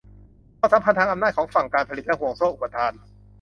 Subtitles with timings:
[0.59, 2.93] ความสัมพันธ์ทางอำนาจของฝั่งการผลิตและห่วงโซ่อุปทาน